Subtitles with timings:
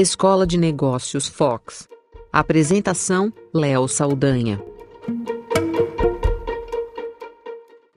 [0.00, 1.86] Escola de Negócios Fox.
[2.32, 4.58] Apresentação: Léo Saldanha.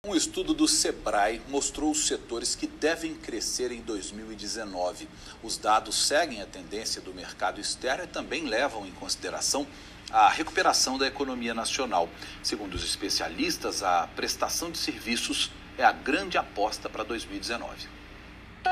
[0.06, 5.08] Um estudo do Sebrae mostrou os setores que devem crescer em 2019.
[5.42, 9.66] Os dados seguem a tendência do mercado externo e também levam em consideração
[10.12, 12.10] a recuperação da economia nacional.
[12.44, 18.03] Segundo os especialistas, a prestação de serviços é a grande aposta para 2019.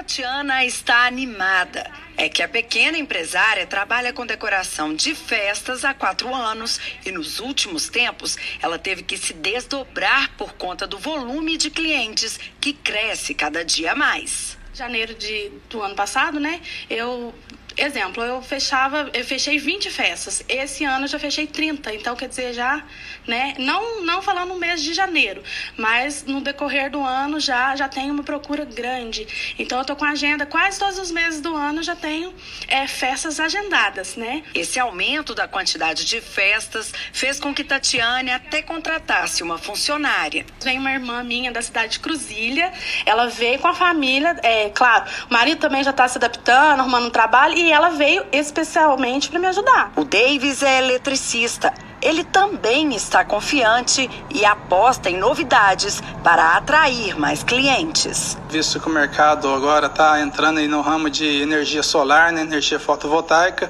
[0.02, 1.92] Tatiana está animada.
[2.18, 7.40] É que a pequena empresária trabalha com decoração de festas há quatro anos e nos
[7.40, 13.36] últimos tempos ela teve que se desdobrar por conta do volume de clientes que cresce
[13.36, 14.58] cada dia mais.
[14.74, 16.62] Janeiro de, do ano passado, né?
[16.90, 17.32] Eu
[17.78, 20.44] exemplo, eu fechava, eu fechei 20 festas.
[20.48, 21.94] Esse ano eu já fechei 30.
[21.94, 22.84] Então, quer dizer, já,
[23.28, 23.54] né?
[23.58, 25.44] Não, não falando no mês de janeiro,
[25.78, 29.56] mas no decorrer do ano já, já tenho uma procura grande.
[29.58, 32.34] Então, eu tô com agenda quase todos os meses do ano já tenho
[32.68, 34.44] é, festas agendadas, né?
[34.54, 40.46] Esse aumento da quantidade de festas fez com que Tatiane até contratasse uma funcionária.
[40.64, 42.72] Vem uma irmã minha da cidade de Cruzilha,
[43.06, 47.08] ela veio com a família, é claro, o marido também já está se adaptando, arrumando
[47.08, 49.92] um trabalho e ela veio especialmente para me ajudar.
[49.96, 51.72] O Davis é eletricista.
[52.02, 58.36] Ele também está confiante e aposta em novidades para atrair mais clientes.
[58.50, 62.80] Visto que o mercado agora está entrando aí no ramo de energia solar, né, energia
[62.80, 63.70] fotovoltaica,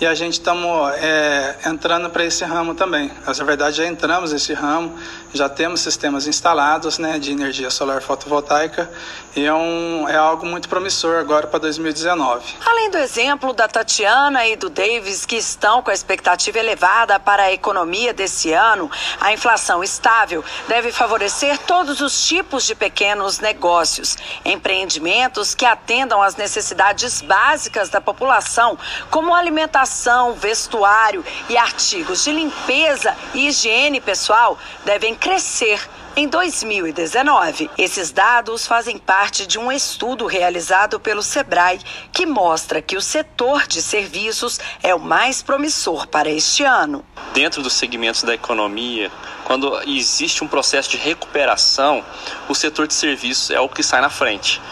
[0.00, 3.10] e a gente estamos é, entrando para esse ramo também.
[3.26, 4.94] Mas, na verdade, já entramos nesse ramo,
[5.36, 8.90] já temos sistemas instalados né, de energia solar fotovoltaica
[9.34, 12.54] e é, um, é algo muito promissor agora para 2019.
[12.64, 17.44] Além do exemplo da Tatiana e do Davis, que estão com a expectativa elevada para
[17.44, 24.16] a economia desse ano, a inflação estável deve favorecer todos os tipos de pequenos negócios,
[24.44, 28.78] empreendimentos que atendam às necessidades básicas da população,
[29.10, 35.80] como alimentação vestuário e artigos de limpeza e higiene pessoal devem crescer
[36.14, 37.68] em 2019.
[37.76, 41.80] Esses dados fazem parte de um estudo realizado pelo Sebrae
[42.12, 47.04] que mostra que o setor de serviços é o mais promissor para este ano.
[47.34, 49.10] Dentro dos segmentos da economia,
[49.42, 52.04] quando existe um processo de recuperação,
[52.48, 54.62] o setor de serviços é o que sai na frente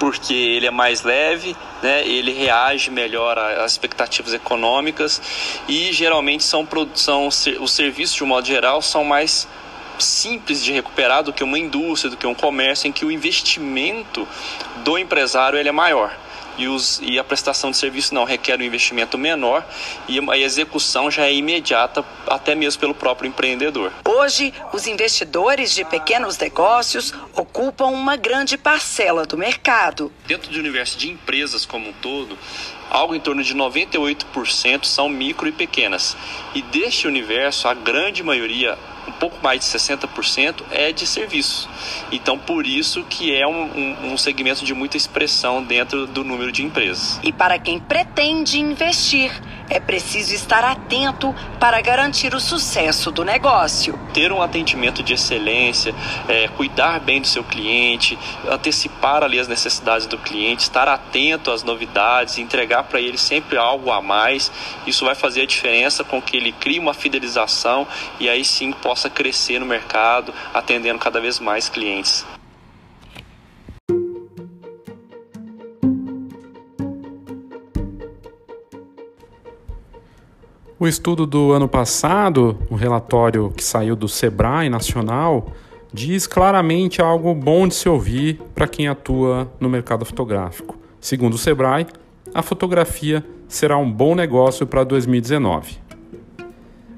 [0.00, 5.22] porque ele é mais leve, né, ele reage melhor às expectativas econômicas
[5.68, 9.46] e geralmente são, são os serviços de um modo geral são mais
[9.98, 14.26] simples de recuperar do que uma indústria, do que um comércio em que o investimento
[14.84, 16.16] do empresário ele é maior
[16.58, 19.64] e, os, e a prestação de serviço não requer um investimento menor
[20.08, 23.92] e a execução já é imediata, até mesmo pelo próprio empreendedor.
[24.04, 30.12] Hoje, os investidores de pequenos negócios ocupam uma grande parcela do mercado.
[30.26, 32.38] Dentro do universo de empresas como um todo,
[32.90, 36.16] algo em torno de 98% são micro e pequenas.
[36.54, 41.68] E deste universo, a grande maioria um pouco mais de 60% é de serviços.
[42.10, 46.52] Então, por isso que é um, um, um, segmento de muita expressão dentro do número
[46.52, 47.20] de empresas.
[47.22, 49.32] E para quem pretende investir,
[49.68, 53.98] é preciso estar atento para garantir o sucesso do negócio.
[54.12, 55.94] Ter um atendimento de excelência,
[56.28, 58.18] é, cuidar bem do seu cliente,
[58.48, 63.90] antecipar ali as necessidades do cliente, estar atento às novidades, entregar para ele sempre algo
[63.90, 64.52] a mais.
[64.86, 67.86] Isso vai fazer a diferença com que ele crie uma fidelização
[68.20, 72.26] e aí sim possa crescer no mercado, atendendo cada vez mais clientes.
[80.78, 85.50] O estudo do ano passado, o relatório que saiu do Sebrae Nacional,
[85.90, 90.76] diz claramente algo bom de se ouvir para quem atua no mercado fotográfico.
[91.00, 91.86] Segundo o Sebrae,
[92.34, 95.91] a fotografia será um bom negócio para 2019.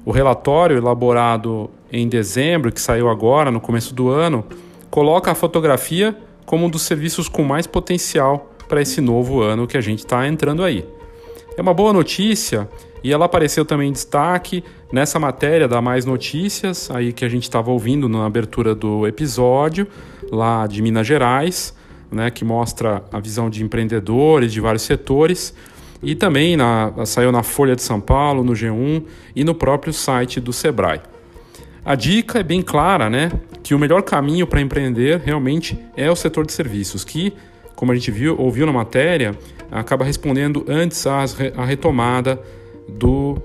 [0.05, 4.45] O relatório, elaborado em dezembro, que saiu agora, no começo do ano,
[4.91, 9.77] coloca a fotografia como um dos serviços com mais potencial para esse novo ano que
[9.77, 10.85] a gente está entrando aí.
[11.57, 12.69] É uma boa notícia
[13.03, 17.43] e ela apareceu também em destaque nessa matéria da Mais Notícias, aí que a gente
[17.43, 19.87] estava ouvindo na abertura do episódio,
[20.31, 21.73] lá de Minas Gerais,
[22.11, 25.53] né, que mostra a visão de empreendedores de vários setores.
[26.05, 29.03] E também na, saiu na Folha de São Paulo, no G1
[29.35, 31.01] e no próprio site do Sebrae.
[31.83, 33.31] A dica é bem clara, né?
[33.63, 37.33] Que o melhor caminho para empreender realmente é o setor de serviços, que,
[37.75, 39.35] como a gente viu, ouviu na matéria,
[39.71, 41.25] acaba respondendo antes à
[41.65, 42.39] retomada
[42.87, 43.41] do,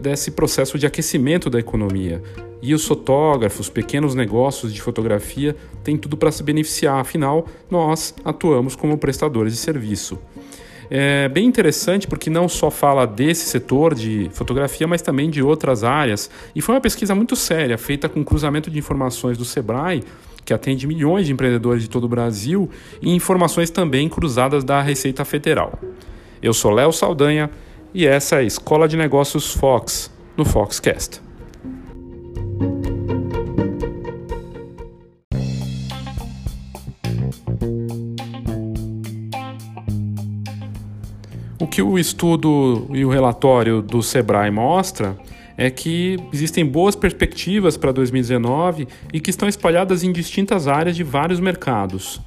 [0.00, 2.22] desse processo de aquecimento da economia.
[2.62, 8.76] E os fotógrafos, pequenos negócios de fotografia, têm tudo para se beneficiar, afinal, nós atuamos
[8.76, 10.16] como prestadores de serviço.
[10.90, 15.84] É bem interessante porque não só fala desse setor de fotografia, mas também de outras
[15.84, 16.30] áreas.
[16.54, 20.02] E foi uma pesquisa muito séria, feita com cruzamento de informações do Sebrae,
[20.44, 22.70] que atende milhões de empreendedores de todo o Brasil,
[23.02, 25.78] e informações também cruzadas da Receita Federal.
[26.40, 27.50] Eu sou Léo Saldanha
[27.92, 31.25] e essa é a Escola de Negócios Fox, no Foxcast.
[41.76, 45.14] Que o estudo e o relatório do Sebrae mostra
[45.58, 51.04] é que existem boas perspectivas para 2019 e que estão espalhadas em distintas áreas de
[51.04, 52.18] vários mercados.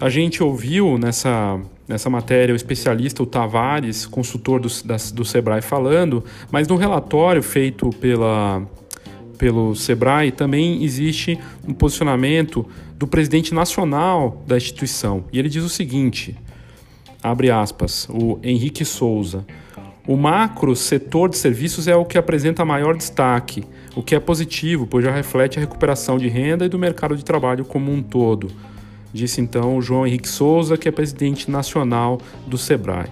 [0.00, 5.60] A gente ouviu nessa, nessa matéria o especialista, o Tavares, consultor do, da, do Sebrae,
[5.60, 8.62] falando, mas no relatório feito pela,
[9.36, 11.38] pelo Sebrae também existe
[11.68, 12.66] um posicionamento
[12.98, 15.24] do presidente nacional da instituição.
[15.30, 16.34] E ele diz o seguinte:
[17.24, 19.46] abre aspas, o Henrique Souza.
[20.06, 23.64] O macro setor de serviços é o que apresenta maior destaque,
[23.96, 27.24] o que é positivo, pois já reflete a recuperação de renda e do mercado de
[27.24, 28.50] trabalho como um todo,
[29.14, 33.08] disse então João Henrique Souza, que é presidente nacional do SEBRAE.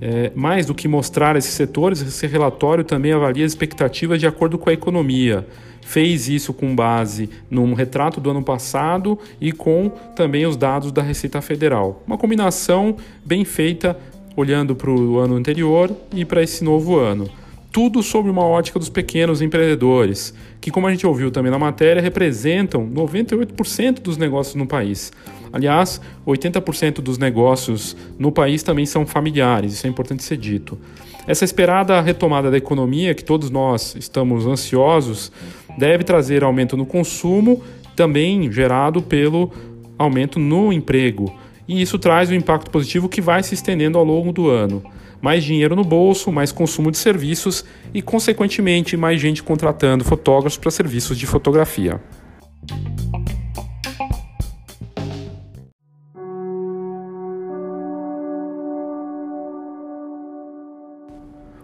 [0.00, 4.58] É, mais do que mostrar esses setores, esse relatório também avalia as expectativas de acordo
[4.58, 5.46] com a economia.
[5.80, 11.00] Fez isso com base num retrato do ano passado e com também os dados da
[11.00, 12.02] Receita Federal.
[12.06, 13.96] Uma combinação bem feita
[14.36, 17.28] olhando para o ano anterior e para esse novo ano.
[17.72, 22.02] Tudo sobre uma ótica dos pequenos empreendedores, que, como a gente ouviu também na matéria,
[22.02, 25.12] representam 98% dos negócios no país.
[25.52, 30.78] Aliás, 80% dos negócios no país também são familiares, isso é importante ser dito.
[31.26, 35.32] Essa esperada retomada da economia, que todos nós estamos ansiosos,
[35.76, 37.62] deve trazer aumento no consumo,
[37.96, 39.50] também gerado pelo
[39.98, 41.32] aumento no emprego
[41.68, 44.82] e isso traz um impacto positivo que vai se estendendo ao longo do ano.
[45.20, 50.70] Mais dinheiro no bolso, mais consumo de serviços e, consequentemente, mais gente contratando fotógrafos para
[50.70, 52.00] serviços de fotografia.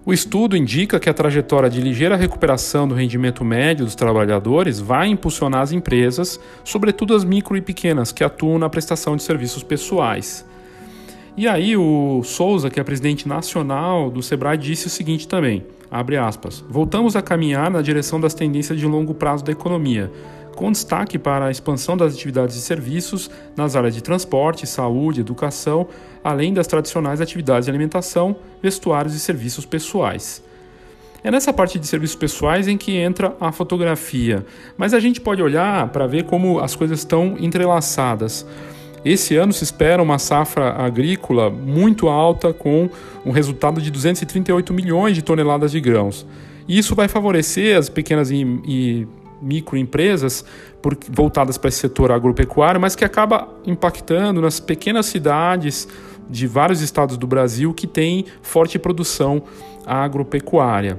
[0.04, 5.06] O estudo indica que a trajetória de ligeira recuperação do rendimento médio dos trabalhadores vai
[5.06, 10.44] impulsionar as empresas, sobretudo as micro e pequenas, que atuam na prestação de serviços pessoais.
[11.36, 16.16] E aí o Souza, que é presidente nacional do Sebrae, disse o seguinte também, abre
[16.16, 20.10] aspas, voltamos a caminhar na direção das tendências de longo prazo da economia,
[20.54, 25.88] com destaque para a expansão das atividades e serviços nas áreas de transporte, saúde, educação,
[26.22, 30.42] além das tradicionais atividades de alimentação, vestuários e serviços pessoais.
[31.24, 34.44] É nessa parte de serviços pessoais em que entra a fotografia,
[34.76, 38.44] mas a gente pode olhar para ver como as coisas estão entrelaçadas.
[39.04, 42.88] Esse ano se espera uma safra agrícola muito alta, com
[43.24, 46.26] um resultado de 238 milhões de toneladas de grãos.
[46.68, 49.06] Isso vai favorecer as pequenas e, e
[49.42, 50.44] microempresas
[50.80, 55.88] por, voltadas para esse setor agropecuário, mas que acaba impactando nas pequenas cidades
[56.30, 59.42] de vários estados do Brasil que têm forte produção
[59.84, 60.98] agropecuária.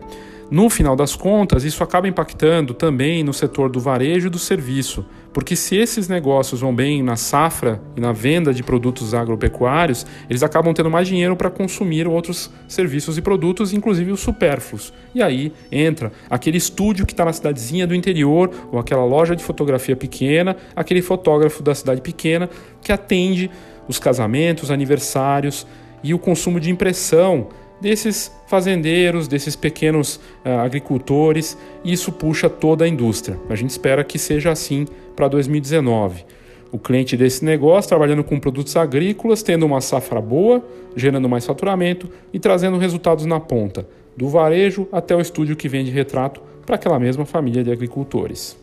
[0.52, 5.04] No final das contas, isso acaba impactando também no setor do varejo e do serviço,
[5.34, 10.44] porque se esses negócios vão bem na safra e na venda de produtos agropecuários, eles
[10.44, 14.94] acabam tendo mais dinheiro para consumir outros serviços e produtos, inclusive os supérfluos.
[15.14, 19.44] E aí entra aquele estúdio que está na cidadezinha do interior, ou aquela loja de
[19.44, 22.48] fotografia pequena, aquele fotógrafo da cidade pequena
[22.82, 23.50] que atende
[23.88, 25.66] os casamentos, aniversários
[26.04, 27.48] e o consumo de impressão
[27.84, 33.38] desses fazendeiros, desses pequenos uh, agricultores, e isso puxa toda a indústria.
[33.50, 34.88] A gente espera que seja assim
[35.18, 36.24] para 2019.
[36.72, 40.64] O cliente desse negócio trabalhando com produtos agrícolas, tendo uma safra boa,
[40.96, 43.86] gerando mais faturamento e trazendo resultados na ponta,
[44.16, 48.63] do varejo até o estúdio que vende retrato para aquela mesma família de agricultores.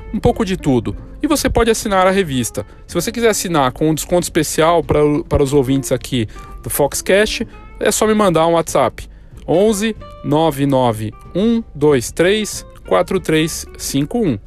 [0.13, 0.95] um pouco de tudo.
[1.21, 2.65] E você pode assinar a revista.
[2.87, 6.27] Se você quiser assinar com um desconto especial para, para os ouvintes aqui
[6.63, 7.47] do Foxcast,
[7.79, 9.09] é só me mandar um WhatsApp.
[9.47, 14.39] 11 99 123 4351.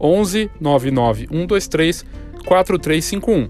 [0.00, 2.04] 11 99 123
[2.44, 3.48] 4351.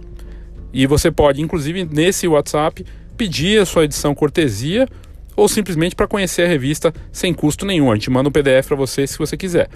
[0.73, 2.85] E você pode, inclusive, nesse WhatsApp,
[3.17, 4.89] pedir a sua edição cortesia
[5.37, 7.91] ou simplesmente para conhecer a revista sem custo nenhum.
[7.91, 9.69] A gente manda um PDF para você se você quiser.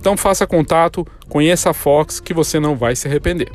[0.00, 3.52] Então faça contato, conheça a Fox que você não vai se arrepender.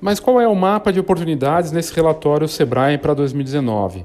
[0.00, 4.04] Mas qual é o mapa de oportunidades nesse relatório Sebrae para 2019?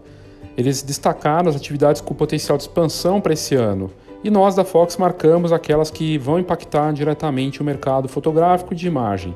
[0.55, 3.89] Eles destacaram as atividades com potencial de expansão para esse ano
[4.24, 9.36] e nós da Fox marcamos aquelas que vão impactar diretamente o mercado fotográfico de imagem.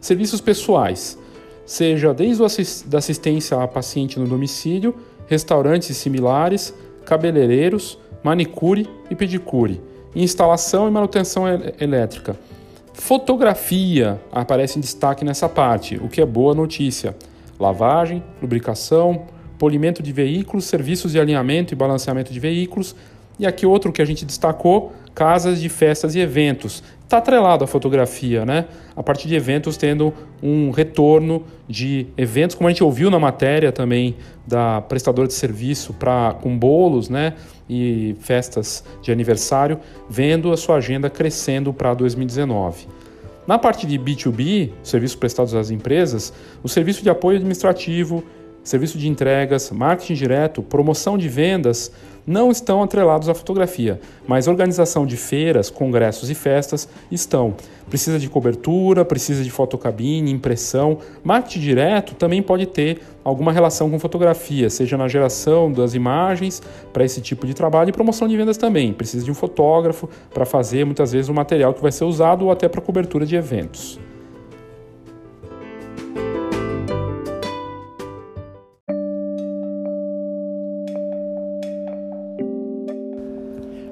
[0.00, 1.16] Serviços pessoais,
[1.64, 4.94] seja desde a assistência a paciente no domicílio,
[5.26, 9.80] restaurantes similares, cabeleireiros, manicure e pedicure,
[10.14, 11.44] instalação e manutenção
[11.80, 12.36] elétrica.
[12.92, 17.16] Fotografia aparece em destaque nessa parte, o que é boa notícia.
[17.58, 19.26] Lavagem, lubricação,
[19.58, 22.94] polimento de veículos, serviços de alinhamento e balanceamento de veículos,
[23.38, 26.82] e aqui outro que a gente destacou, casas de festas e eventos.
[27.12, 28.64] Está atrelado à fotografia, né?
[28.96, 33.70] A partir de eventos tendo um retorno de eventos, como a gente ouviu na matéria
[33.70, 34.16] também
[34.46, 37.34] da prestadora de serviço para com bolos, né?
[37.68, 39.78] E festas de aniversário,
[40.08, 42.88] vendo a sua agenda crescendo para 2019.
[43.46, 48.24] Na parte de B2B, serviços prestados às empresas, o serviço de apoio administrativo,
[48.64, 51.92] serviço de entregas, marketing direto, promoção de vendas
[52.26, 57.54] não estão atrelados à fotografia, mas organização de feiras, congressos e festas estão.
[57.88, 60.98] Precisa de cobertura, precisa de fotocabine, impressão.
[61.22, 66.62] Marketing direto também pode ter alguma relação com fotografia, seja na geração das imagens
[66.92, 68.92] para esse tipo de trabalho e promoção de vendas também.
[68.92, 72.50] Precisa de um fotógrafo para fazer muitas vezes o material que vai ser usado ou
[72.50, 73.98] até para cobertura de eventos.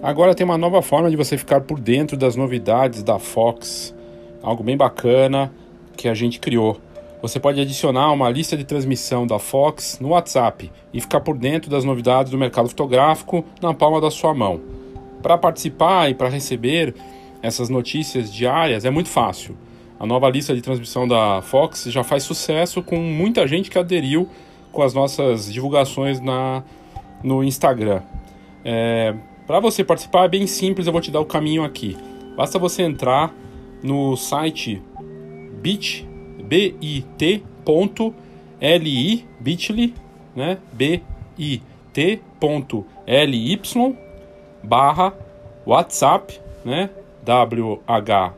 [0.03, 3.95] Agora tem uma nova forma de você ficar por dentro das novidades da Fox,
[4.43, 5.53] algo bem bacana
[5.95, 6.81] que a gente criou.
[7.21, 11.71] Você pode adicionar uma lista de transmissão da Fox no WhatsApp e ficar por dentro
[11.71, 14.59] das novidades do mercado fotográfico na palma da sua mão.
[15.23, 16.95] Para participar e para receber
[17.43, 19.55] essas notícias diárias é muito fácil.
[19.99, 24.27] A nova lista de transmissão da Fox já faz sucesso com muita gente que aderiu
[24.73, 26.63] com as nossas divulgações na,
[27.23, 28.01] no Instagram.
[28.65, 29.15] É,
[29.51, 31.97] para você participar é bem simples, eu vou te dar o caminho aqui.
[32.37, 33.35] Basta você entrar
[33.83, 34.81] no site
[35.61, 36.09] bit,
[36.45, 37.43] bit.ly,
[39.41, 39.95] bit.ly,
[40.37, 40.59] né?
[40.73, 41.63] bit.ly
[44.63, 45.15] barra
[45.67, 46.89] WhatsApp, né?
[47.25, 48.35] W-H-A-T-S-A-P-P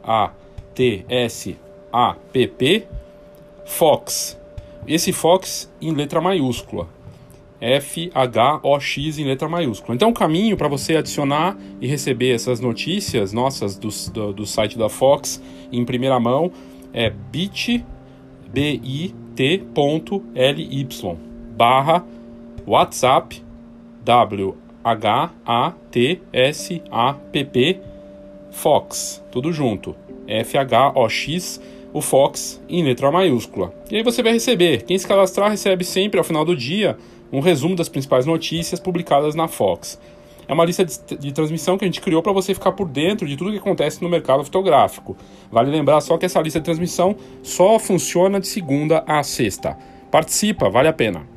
[3.66, 4.40] Fox.
[4.86, 6.88] Esse Fox em letra maiúscula.
[7.62, 9.94] F-H-O-X em letra maiúscula.
[9.94, 14.76] Então, o caminho para você adicionar e receber essas notícias nossas do, do, do, site
[14.76, 15.40] da Fox
[15.70, 16.50] em primeira mão
[16.92, 17.84] é bit,
[18.52, 19.24] bit.ly
[21.56, 22.04] barra
[22.66, 23.40] WhatsApp
[24.04, 24.72] W-H-A-T-S-A-P-P
[28.50, 29.94] Fox, tudo junto.
[30.26, 31.60] F-H-O-X
[31.92, 33.72] o Fox em letra maiúscula.
[33.90, 34.82] E aí você vai receber.
[34.82, 36.96] Quem se cadastrar recebe sempre ao final do dia
[37.32, 39.98] um resumo das principais notícias publicadas na Fox.
[40.46, 43.26] É uma lista de, de transmissão que a gente criou para você ficar por dentro
[43.26, 45.16] de tudo que acontece no mercado fotográfico.
[45.50, 49.78] Vale lembrar só que essa lista de transmissão só funciona de segunda a sexta.
[50.10, 51.31] Participa, vale a pena.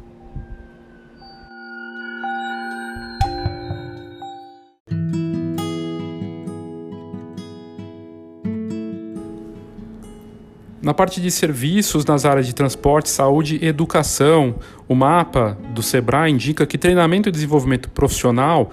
[10.85, 14.53] Na parte de serviços nas áreas de transporte, saúde e educação,
[14.87, 18.69] o mapa do Sebrae indica que treinamento e desenvolvimento profissional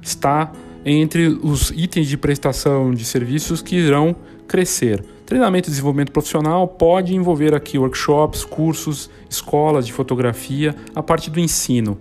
[0.00, 0.52] está
[0.86, 4.16] entre os itens de prestação de serviços que irão
[4.48, 5.04] crescer.
[5.26, 11.38] Treinamento e desenvolvimento profissional pode envolver aqui workshops, cursos, escolas de fotografia, a parte do
[11.38, 12.00] ensino.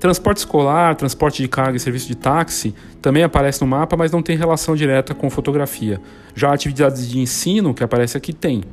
[0.00, 4.22] Transporte escolar, transporte de carga e serviço de táxi também aparece no mapa, mas não
[4.22, 6.00] tem relação direta com fotografia.
[6.34, 8.64] Já atividades de ensino, que aparece aqui, tem.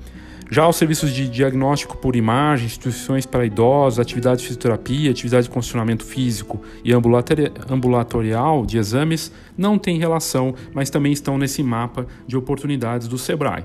[0.54, 5.50] Já os serviços de diagnóstico por imagem, instituições para idosos, atividade de fisioterapia, atividade de
[5.50, 12.36] condicionamento físico e ambulatorial de exames não têm relação, mas também estão nesse mapa de
[12.36, 13.64] oportunidades do SEBRAE.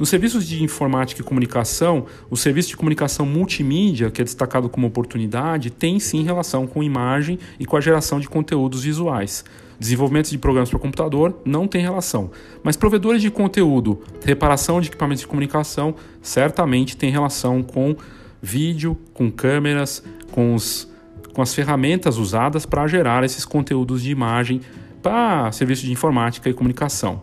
[0.00, 4.86] Nos serviços de informática e comunicação, o serviço de comunicação multimídia, que é destacado como
[4.86, 9.44] oportunidade, tem sim relação com imagem e com a geração de conteúdos visuais.
[9.78, 12.30] Desenvolvimento de programas para computador não tem relação,
[12.62, 17.96] mas provedores de conteúdo, reparação de equipamentos de comunicação, certamente tem relação com
[18.40, 20.88] vídeo, com câmeras, com, os,
[21.32, 24.60] com as ferramentas usadas para gerar esses conteúdos de imagem
[25.02, 27.22] para serviços de informática e comunicação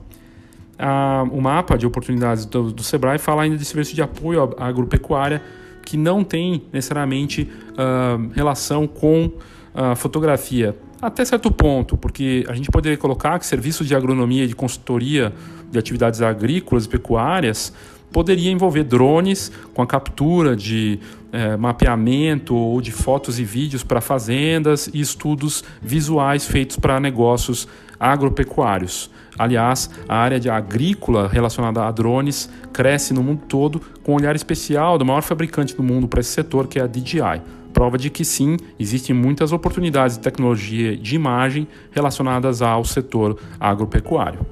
[0.81, 4.65] a, o mapa de oportunidades do, do Sebrae fala ainda de serviço de apoio à
[4.65, 5.41] agropecuária
[5.85, 9.31] que não tem necessariamente uh, relação com
[9.73, 10.75] a fotografia.
[11.01, 15.33] Até certo ponto, porque a gente poderia colocar que serviços de agronomia e de consultoria
[15.71, 17.73] de atividades agrícolas e pecuárias
[18.11, 20.99] poderia envolver drones com a captura de
[21.31, 27.67] é, mapeamento ou de fotos e vídeos para fazendas e estudos visuais feitos para negócios
[27.99, 29.09] agropecuários.
[29.39, 34.35] Aliás, a área de agrícola relacionada a drones cresce no mundo todo, com um olhar
[34.35, 37.41] especial do maior fabricante do mundo para esse setor, que é a DJI.
[37.81, 44.45] Prova de que sim, existem muitas oportunidades de tecnologia de imagem relacionadas ao setor agropecuário.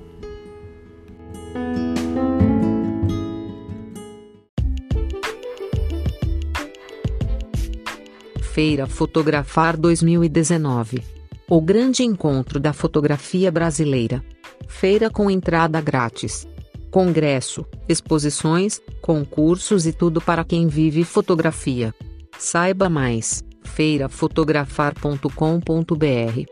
[8.42, 11.04] Feira Fotografar 2019
[11.48, 14.26] O grande encontro da fotografia brasileira.
[14.68, 16.48] Feira com entrada grátis.
[16.90, 21.94] Congresso, exposições, concursos e tudo para quem vive fotografia.
[22.40, 26.46] Saiba mais: feirafotografar.com.br.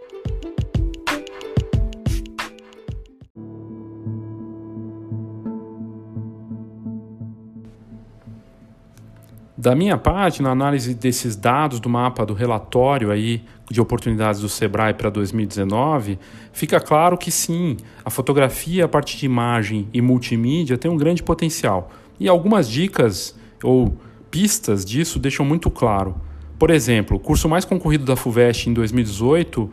[9.57, 14.49] Da minha parte, na análise desses dados do mapa do relatório aí de oportunidades do
[14.49, 16.19] Sebrae para 2019,
[16.51, 21.23] fica claro que sim, a fotografia a partir de imagem e multimídia tem um grande
[21.23, 21.89] potencial.
[22.19, 23.97] E algumas dicas ou
[24.37, 26.15] pistas disso deixam muito claro.
[26.59, 29.71] Por exemplo, o curso mais concorrido da FUVEST em 2018, o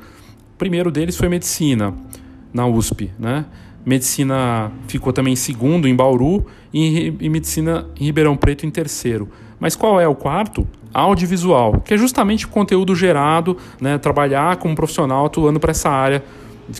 [0.56, 1.92] primeiro deles foi medicina,
[2.50, 3.44] na USP, né?
[3.84, 9.28] Medicina ficou também em segundo em Bauru e, medicina em Ribeirão Preto em terceiro.
[9.60, 10.66] Mas qual é o quarto?
[10.94, 16.24] Audiovisual, que é justamente o conteúdo gerado, né, trabalhar como profissional atuando para essa área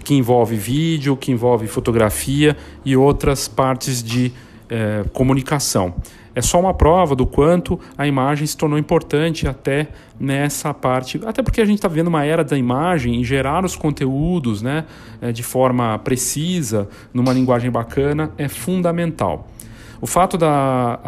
[0.02, 4.32] que envolve vídeo, que envolve fotografia e outras partes de
[4.70, 5.94] é, comunicação.
[6.34, 11.20] É só uma prova do quanto a imagem se tornou importante até nessa parte.
[11.24, 14.84] Até porque a gente está vivendo uma era da imagem e gerar os conteúdos né,
[15.20, 19.48] é, de forma precisa, numa linguagem bacana, é fundamental.
[20.04, 21.00] O fato da,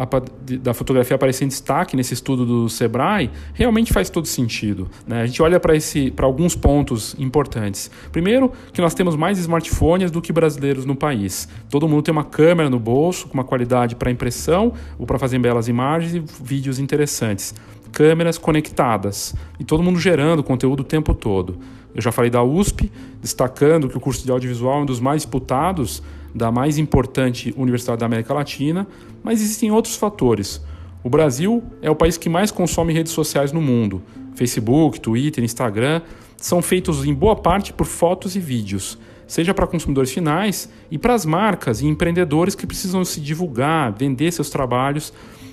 [0.59, 4.89] da fotografia aparecer em destaque nesse estudo do Sebrae realmente faz todo sentido.
[5.05, 5.21] Né?
[5.21, 7.91] A gente olha para alguns pontos importantes.
[8.11, 11.47] Primeiro, que nós temos mais smartphones do que brasileiros no país.
[11.69, 15.37] Todo mundo tem uma câmera no bolso, com uma qualidade para impressão ou para fazer
[15.37, 17.53] belas imagens e vídeos interessantes.
[17.91, 21.59] Câmeras conectadas e todo mundo gerando conteúdo o tempo todo.
[21.93, 25.21] Eu já falei da USP, destacando que o curso de audiovisual é um dos mais
[25.21, 26.01] disputados
[26.37, 28.87] da mais importante universidade da América Latina,
[29.23, 30.61] mas existem outros fatores.
[31.03, 34.01] O Brasil é o país que mais consome redes sociais no mundo.
[34.35, 36.01] Facebook, Twitter, Instagram
[36.37, 41.13] são feitos em boa parte por fotos e vídeos, seja para consumidores finais e para
[41.13, 45.11] as marcas e empreendedores que precisam se divulgar, vender seus trabalhos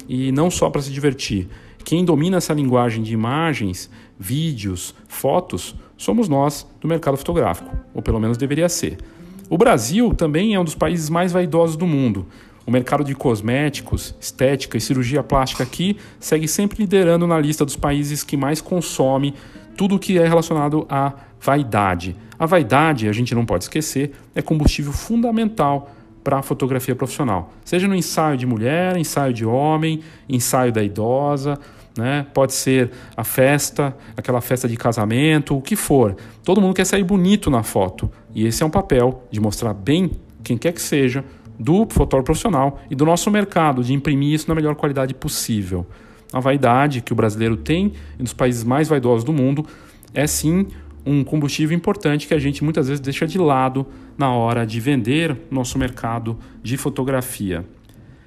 [0.08, 1.48] e não só para se divertir.
[1.84, 8.20] Quem domina essa linguagem de imagens, vídeos, fotos, somos nós do mercado fotográfico, ou pelo
[8.20, 8.98] menos deveria ser.
[9.48, 12.26] O Brasil também é um dos países mais vaidosos do mundo.
[12.66, 17.76] O mercado de cosméticos, estética e cirurgia plástica aqui segue sempre liderando na lista dos
[17.76, 19.34] países que mais consome
[19.76, 22.16] tudo o que é relacionado à vaidade.
[22.38, 25.90] A vaidade, a gente não pode esquecer, é combustível fundamental
[26.22, 27.52] para a fotografia profissional.
[27.64, 31.58] Seja no ensaio de mulher, ensaio de homem, ensaio da idosa,
[31.96, 32.26] né?
[32.34, 36.16] Pode ser a festa, aquela festa de casamento, o que for.
[36.42, 38.10] Todo mundo quer sair bonito na foto.
[38.34, 40.10] E esse é um papel de mostrar bem
[40.42, 41.24] quem quer que seja
[41.58, 45.86] do fotógrafo profissional e do nosso mercado de imprimir isso na melhor qualidade possível.
[46.32, 49.64] A vaidade que o brasileiro tem e dos países mais vaidosos do mundo
[50.12, 50.66] é sim
[51.06, 55.36] um combustível importante que a gente muitas vezes deixa de lado na hora de vender
[55.50, 57.64] nosso mercado de fotografia.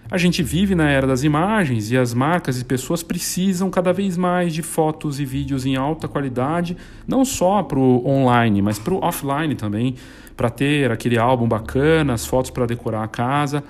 [0.09, 4.15] A gente vive na era das imagens e as marcas e pessoas precisam cada vez
[4.15, 8.93] mais de fotos e vídeos em alta qualidade, não só para o online, mas para
[8.93, 9.95] o offline também,
[10.35, 13.61] para ter aquele álbum bacana, as fotos para decorar a casa.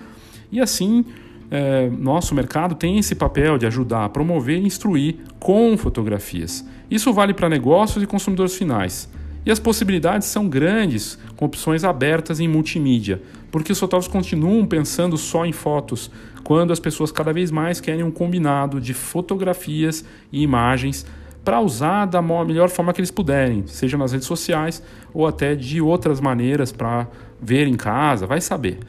[0.52, 1.04] E assim,
[1.50, 6.64] é, nosso mercado tem esse papel de ajudar a promover e instruir com fotografias.
[6.90, 9.10] Isso vale para negócios e consumidores finais.
[9.48, 15.16] E as possibilidades são grandes, com opções abertas em multimídia, porque os fotógrafos continuam pensando
[15.18, 16.12] só em fotos,
[16.44, 21.06] quando as pessoas cada vez mais querem um combinado de fotografias e imagens
[21.46, 24.84] para usar da melhor forma que eles puderem, seja nas redes sociais
[25.14, 27.08] ou até de outras maneiras para
[27.42, 28.80] ver em casa, vai saber.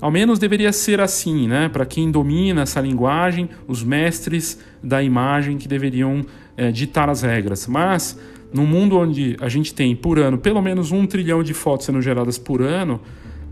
[0.00, 1.68] Ao menos deveria ser assim, né?
[1.68, 6.24] Para quem domina essa linguagem, os mestres da imagem que deveriam
[6.56, 7.66] é, ditar as regras.
[7.66, 8.16] Mas
[8.52, 12.02] num mundo onde a gente tem por ano pelo menos um trilhão de fotos sendo
[12.02, 13.00] geradas por ano,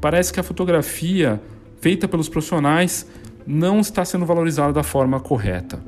[0.01, 1.41] parece que a fotografia
[1.81, 3.07] feita pelos profissionais
[3.47, 5.83] não está sendo valorizada da forma correta.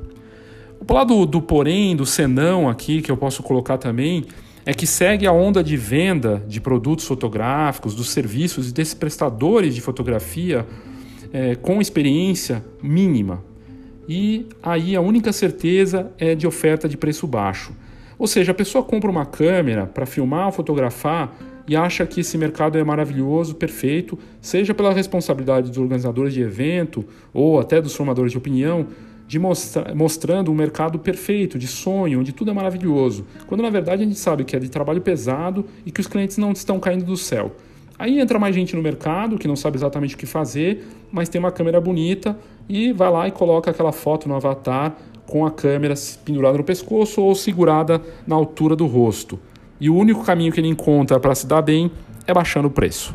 [0.89, 4.25] O lado do porém, do senão aqui, que eu posso colocar também,
[4.65, 9.75] é que segue a onda de venda de produtos fotográficos, dos serviços e desses prestadores
[9.75, 10.67] de fotografia
[11.33, 13.45] é, com experiência mínima.
[14.09, 17.73] E aí a única certeza é de oferta de preço baixo.
[18.21, 21.35] Ou seja, a pessoa compra uma câmera para filmar fotografar
[21.67, 27.03] e acha que esse mercado é maravilhoso, perfeito, seja pela responsabilidade dos organizadores de evento
[27.33, 28.89] ou até dos formadores de opinião,
[29.27, 34.03] de mostra mostrando um mercado perfeito, de sonho, onde tudo é maravilhoso, quando na verdade
[34.03, 37.07] a gente sabe que é de trabalho pesado e que os clientes não estão caindo
[37.07, 37.57] do céu.
[37.99, 41.39] Aí entra mais gente no mercado que não sabe exatamente o que fazer, mas tem
[41.39, 42.37] uma câmera bonita
[42.69, 44.95] e vai lá e coloca aquela foto no avatar
[45.31, 49.39] com a câmera pendurada no pescoço ou segurada na altura do rosto.
[49.81, 51.91] E o único caminho que ele encontra para se dar bem
[52.27, 53.15] é baixando o preço.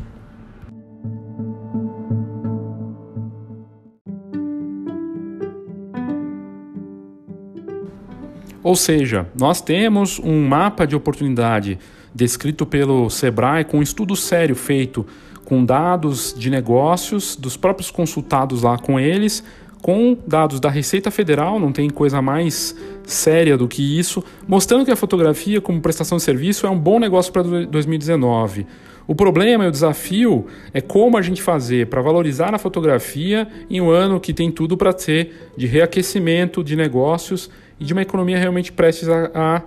[8.63, 11.77] Ou seja, nós temos um mapa de oportunidade
[12.15, 15.05] descrito pelo Sebrae com um estudo sério feito
[15.45, 19.43] com dados de negócios dos próprios consultados lá com eles,
[19.85, 24.89] com dados da Receita Federal, não tem coisa mais séria do que isso, mostrando que
[24.89, 28.65] a fotografia como prestação de serviço é um bom negócio para 2019.
[29.07, 33.79] O problema e o desafio é como a gente fazer para valorizar a fotografia em
[33.79, 37.47] um ano que tem tudo para ser de reaquecimento de negócios
[37.79, 39.61] e de uma economia realmente prestes a, a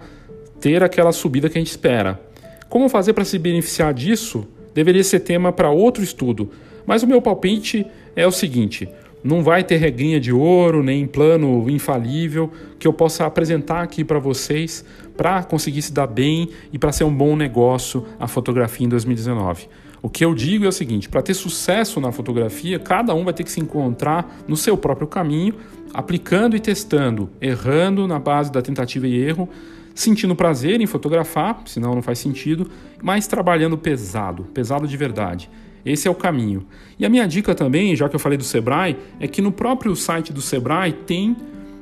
[0.60, 2.20] ter aquela subida que a gente espera.
[2.68, 6.50] Como fazer para se beneficiar disso deveria ser tema para outro estudo,
[6.84, 8.88] mas o meu palpite é o seguinte:
[9.22, 14.18] não vai ter regrinha de ouro nem plano infalível que eu possa apresentar aqui para
[14.18, 14.84] vocês
[15.16, 19.68] para conseguir se dar bem e para ser um bom negócio a fotografia em 2019.
[20.00, 23.34] O que eu digo é o seguinte: para ter sucesso na fotografia, cada um vai
[23.34, 25.54] ter que se encontrar no seu próprio caminho,
[25.92, 29.48] aplicando e testando, errando na base da tentativa e erro,
[29.94, 32.70] sentindo prazer em fotografar, senão não faz sentido,
[33.02, 35.50] mas trabalhando pesado, pesado de verdade.
[35.88, 36.66] Esse é o caminho.
[36.98, 39.96] E a minha dica também, já que eu falei do Sebrae, é que no próprio
[39.96, 41.36] site do Sebrae tem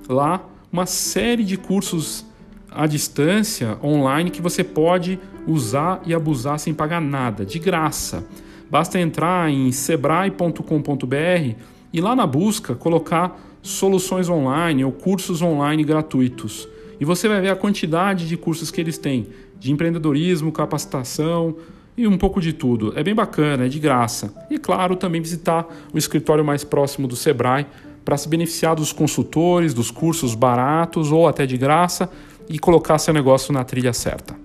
[0.09, 2.25] lá uma série de cursos
[2.71, 8.25] à distância, online, que você pode usar e abusar sem pagar nada, de graça.
[8.71, 11.55] Basta entrar em sebrae.com.br
[11.93, 16.69] e lá na busca colocar soluções online ou cursos online gratuitos.
[17.01, 21.57] E você vai ver a quantidade de cursos que eles têm, de empreendedorismo, capacitação
[21.97, 22.93] e um pouco de tudo.
[22.99, 24.35] É bem bacana, é de graça.
[24.51, 27.67] E claro, também visitar o escritório mais próximo do Sebrae
[28.05, 32.11] para se beneficiar dos consultores, dos cursos baratos ou até de graça
[32.49, 34.37] e colocar seu negócio na trilha certa.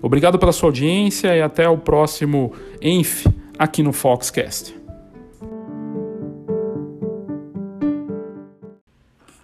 [0.00, 3.26] Obrigado pela sua audiência e até o próximo ENF
[3.58, 4.74] aqui no Foxcast.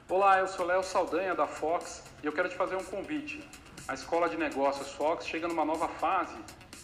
[0.08, 3.42] Olá, eu sou Léo Saldanha da Fox e eu quero te fazer um convite.
[3.88, 6.36] A Escola de Negócios Fox chega numa nova fase